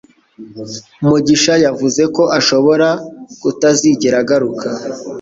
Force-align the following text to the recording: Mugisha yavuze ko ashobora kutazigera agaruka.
Mugisha 1.09 1.53
yavuze 1.65 2.01
ko 2.15 2.23
ashobora 2.39 2.87
kutazigera 3.41 4.15
agaruka. 4.23 4.67